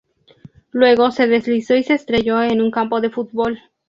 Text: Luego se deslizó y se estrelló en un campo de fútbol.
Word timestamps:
Luego 0.71 1.11
se 1.11 1.27
deslizó 1.27 1.75
y 1.75 1.83
se 1.83 1.93
estrelló 1.93 2.41
en 2.41 2.59
un 2.59 2.71
campo 2.71 3.01
de 3.01 3.11
fútbol. 3.11 3.59